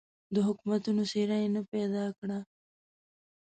د 0.33 0.35
حکومتونو 0.47 1.01
څېره 1.11 1.37
یې 1.41 1.49
نه 1.55 1.61
پیدا 1.71 2.05
کړه. 2.19 2.39